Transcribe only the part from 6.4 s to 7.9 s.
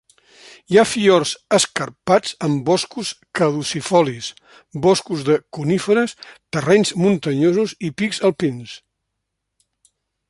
terrenys muntanyosos